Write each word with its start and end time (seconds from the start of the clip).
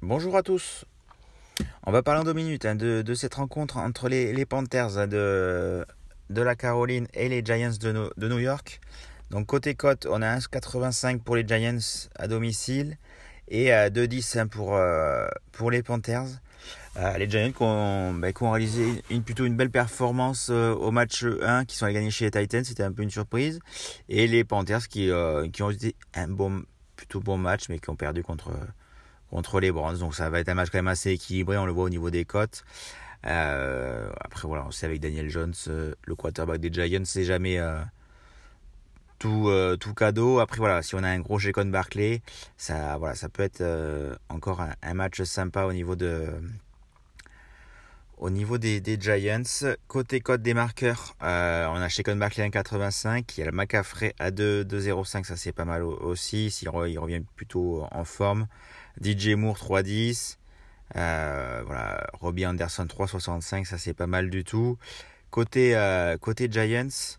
Bonjour 0.00 0.36
à 0.36 0.42
tous. 0.42 0.84
On 1.84 1.92
va 1.92 2.02
parler 2.02 2.20
en 2.20 2.24
deux 2.24 2.32
minutes 2.32 2.64
hein, 2.64 2.74
de, 2.74 3.14
cette 3.14 3.34
rencontre 3.34 3.76
entre 3.76 4.08
les, 4.08 4.46
Panthers 4.46 4.98
hein, 4.98 5.06
de, 5.06 5.84
la 6.30 6.54
Caroline 6.56 7.06
et 7.14 7.28
les 7.28 7.44
Giants 7.44 7.70
de 7.80 8.28
New 8.28 8.38
York. 8.38 8.80
Donc 9.30 9.46
côté 9.46 9.74
cote, 9.74 10.06
on 10.10 10.22
a 10.22 10.38
1,85 10.38 11.20
pour 11.20 11.36
les 11.36 11.46
Giants 11.46 11.78
à 12.16 12.28
domicile 12.28 12.98
et 13.48 13.68
2,10 13.68 14.38
hein, 14.38 14.46
pour, 14.46 14.76
euh, 14.76 15.26
pour 15.52 15.70
les 15.70 15.82
Panthers. 15.82 16.28
Euh, 16.96 17.18
les 17.18 17.28
Giants 17.28 17.50
qui 17.50 17.62
ont, 17.62 18.14
ben, 18.14 18.32
qui 18.32 18.42
ont 18.42 18.52
réalisé 18.52 19.02
une, 19.10 19.22
plutôt 19.22 19.44
une 19.44 19.56
belle 19.56 19.70
performance 19.70 20.48
euh, 20.50 20.72
au 20.72 20.92
match 20.92 21.24
1, 21.24 21.64
qui 21.64 21.76
sont 21.76 21.86
allés 21.86 21.94
gagner 21.94 22.10
chez 22.10 22.26
les 22.26 22.30
Titans, 22.30 22.64
c'était 22.64 22.84
un 22.84 22.92
peu 22.92 23.02
une 23.02 23.10
surprise. 23.10 23.58
Et 24.08 24.26
les 24.26 24.44
Panthers 24.44 24.86
qui, 24.88 25.10
qui 25.52 25.62
ont 25.62 25.70
été 25.70 25.96
un 26.14 26.28
bon, 26.28 26.62
plutôt 26.96 27.20
bon 27.20 27.36
match, 27.36 27.68
mais 27.68 27.78
qui 27.78 27.90
ont 27.90 27.96
perdu 27.96 28.22
contre, 28.22 28.50
contre 29.30 29.60
les 29.60 29.72
Browns. 29.72 29.98
Donc 29.98 30.14
ça 30.14 30.30
va 30.30 30.40
être 30.40 30.48
un 30.48 30.54
match 30.54 30.68
quand 30.70 30.78
même 30.78 30.88
assez 30.88 31.10
équilibré, 31.10 31.58
on 31.58 31.66
le 31.66 31.72
voit 31.72 31.84
au 31.84 31.90
niveau 31.90 32.10
des 32.10 32.24
cotes. 32.24 32.64
Après 33.22 34.46
voilà, 34.46 34.64
on 34.66 34.70
sait 34.70 34.86
avec 34.86 35.00
Daniel 35.00 35.28
Jones, 35.30 35.54
le 35.66 36.14
quarterback 36.14 36.60
des 36.60 36.72
Giants, 36.72 37.04
c'est 37.04 37.24
jamais 37.24 37.58
tout, 39.24 39.50
tout 39.80 39.94
cadeau. 39.94 40.38
Après 40.40 40.58
voilà, 40.58 40.82
si 40.82 40.94
on 40.94 41.02
a 41.02 41.08
un 41.08 41.20
gros 41.20 41.38
Jacon 41.38 41.66
Barclay, 41.66 42.22
ça, 42.56 42.96
voilà, 42.98 43.14
ça 43.14 43.28
peut 43.28 43.42
être 43.42 43.62
encore 44.28 44.60
un, 44.60 44.94
match 44.94 45.22
sympa 45.22 45.64
au 45.64 45.72
niveau 45.72 45.96
de... 45.96 46.28
Au 48.18 48.30
niveau 48.30 48.58
des, 48.58 48.80
Giants, 49.00 49.42
côté 49.88 50.20
code 50.20 50.40
des 50.40 50.54
marqueurs, 50.54 51.16
on 51.20 51.24
a 51.24 51.88
Shekon 51.88 52.16
Barclay 52.16 52.48
1,85, 52.48 53.24
il 53.36 53.40
y 53.40 53.42
a 53.42 53.46
le 53.46 53.52
McCaffrey 53.52 54.14
à 54.18 54.30
2,05, 54.30 55.24
ça 55.24 55.36
c'est 55.36 55.52
pas 55.52 55.64
mal 55.64 55.82
aussi, 55.82 56.50
s'il 56.50 56.68
il 56.68 56.98
revient 56.98 57.22
plutôt 57.36 57.86
en 57.90 58.04
forme. 58.04 58.46
DJ 59.02 59.30
Moore 59.30 59.56
3,10. 59.56 60.38
Euh, 60.96 61.62
voilà, 61.66 62.06
Robbie 62.12 62.46
Anderson 62.46 62.84
3,65, 62.84 63.64
ça 63.64 63.78
c'est 63.78 63.94
pas 63.94 64.06
mal 64.06 64.30
du 64.30 64.44
tout. 64.44 64.78
Côté, 65.30 65.76
euh, 65.76 66.16
côté 66.18 66.48
Giants, 66.50 67.18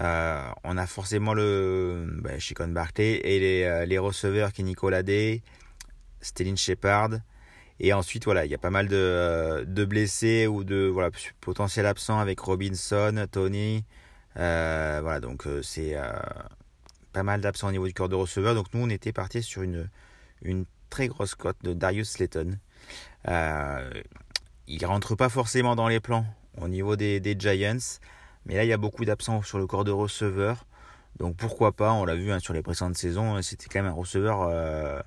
euh, 0.00 0.42
on 0.64 0.76
a 0.76 0.86
forcément 0.86 1.34
le 1.34 2.06
ben, 2.22 2.38
Chicon 2.38 2.68
Barclay 2.68 3.20
et 3.24 3.38
les, 3.38 3.86
les 3.86 3.98
receveurs 3.98 4.52
qui 4.52 4.64
Nicolas 4.64 5.02
Day, 5.02 5.42
Stellin 6.20 6.56
Shepard. 6.56 7.10
Et 7.80 7.92
ensuite, 7.92 8.24
voilà, 8.24 8.44
il 8.44 8.50
y 8.50 8.54
a 8.54 8.58
pas 8.58 8.70
mal 8.70 8.88
de, 8.88 9.64
de 9.66 9.84
blessés 9.84 10.46
ou 10.46 10.64
de 10.64 10.86
voilà, 10.86 11.10
potentiels 11.40 11.86
absents 11.86 12.18
avec 12.20 12.38
Robinson, 12.40 13.26
Tony. 13.30 13.84
voilà, 14.36 15.20
donc 15.20 15.46
c'est 15.62 15.96
pas 17.12 17.22
mal 17.22 17.40
d'absents 17.40 17.68
au 17.68 17.72
niveau 17.72 17.86
du 17.86 17.94
corps 17.94 18.08
de 18.08 18.14
receveur. 18.14 18.54
Donc 18.54 18.66
nous, 18.74 18.80
on 18.84 18.90
était 18.90 19.12
parti 19.12 19.42
sur 19.42 19.62
une, 19.62 19.88
une 20.42 20.66
très 20.90 21.08
grosse 21.08 21.34
cote 21.34 21.56
de 21.62 21.72
Darius 21.72 22.10
Slayton. 22.10 22.58
Euh, 23.28 23.90
il 24.66 24.84
rentre 24.86 25.16
pas 25.16 25.28
forcément 25.28 25.74
dans 25.74 25.88
les 25.88 26.00
plans 26.00 26.24
au 26.60 26.68
niveau 26.68 26.94
des, 26.96 27.36
Giants, 27.38 27.98
mais 28.46 28.54
là 28.56 28.64
il 28.64 28.68
y 28.68 28.72
a 28.72 28.76
beaucoup 28.76 29.04
d'absents 29.04 29.42
sur 29.42 29.58
le 29.58 29.66
corps 29.66 29.84
de 29.84 29.90
receveur. 29.90 30.66
Donc 31.18 31.36
pourquoi 31.36 31.72
pas, 31.72 31.92
on 31.92 32.04
l'a 32.04 32.16
vu 32.16 32.32
hein, 32.32 32.40
sur 32.40 32.54
les 32.54 32.62
précédentes 32.62 32.96
saisons, 32.96 33.40
c'était 33.42 33.66
quand 33.68 33.82
même 33.82 33.92
un 33.92 33.94
receveur 33.94 34.42
euh, 34.42 35.00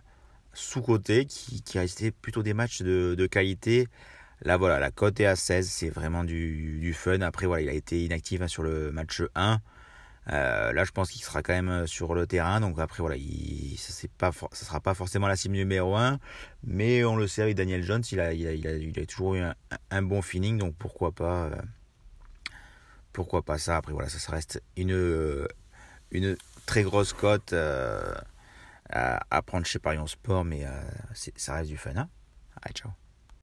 sous-côté 0.53 1.25
qui, 1.25 1.61
qui 1.61 1.79
restait 1.79 2.11
plutôt 2.11 2.43
des 2.43 2.53
matchs 2.53 2.81
de, 2.81 3.27
qualité. 3.27 3.87
Là 4.41 4.57
voilà, 4.57 4.79
la 4.79 4.91
cote 4.91 5.19
est 5.19 5.25
à 5.25 5.35
16, 5.35 5.67
c'est 5.69 5.89
vraiment 5.89 6.23
du, 6.23 6.93
fun. 6.93 7.21
Après 7.21 7.47
voilà, 7.47 7.63
il 7.63 7.69
a 7.69 7.73
été 7.73 8.03
inactif 8.05 8.41
hein, 8.41 8.47
sur 8.47 8.63
le 8.63 8.91
match 8.91 9.21
1. 9.35 9.59
Euh, 10.33 10.73
là, 10.73 10.83
je 10.83 10.91
pense 10.91 11.09
qu'il 11.09 11.21
sera 11.23 11.41
quand 11.41 11.53
même 11.53 11.69
euh, 11.69 11.87
sur 11.87 12.13
le 12.13 12.27
terrain. 12.27 12.59
Donc 12.59 12.79
après, 12.79 13.01
voilà, 13.01 13.15
il, 13.15 13.77
ça 13.77 14.07
ne 14.07 14.55
sera 14.55 14.79
pas 14.79 14.93
forcément 14.93 15.27
la 15.27 15.35
cible 15.35 15.55
numéro 15.55 15.95
1. 15.95 16.19
Mais 16.65 17.03
on 17.05 17.15
le 17.15 17.27
sait 17.27 17.41
avec 17.41 17.55
Daniel 17.55 17.83
Jones, 17.83 18.03
il 18.11 18.19
a, 18.19 18.33
il 18.33 18.99
a, 18.99 19.05
toujours 19.05 19.35
eu 19.35 19.43
un, 19.91 20.01
bon 20.01 20.21
feeling. 20.21 20.57
Donc 20.57 20.75
pourquoi 20.75 21.11
pas, 21.11 21.45
euh, 21.45 21.55
pourquoi 23.17 23.41
pas 23.41 23.57
ça? 23.57 23.77
Après, 23.77 23.93
voilà, 23.93 24.09
ça, 24.09 24.31
reste 24.31 24.61
une, 24.75 25.47
une 26.11 26.37
très 26.67 26.83
grosse 26.83 27.13
cote 27.13 27.51
à, 27.51 29.41
prendre 29.41 29.65
chez 29.65 29.79
Parion 29.79 30.05
Sport. 30.05 30.45
Mais 30.45 30.67
ça 31.35 31.55
reste 31.55 31.69
du 31.71 31.77
fun. 31.77 31.95
Hein 31.95 32.09
Allez, 32.61 32.75
ciao. 32.75 32.91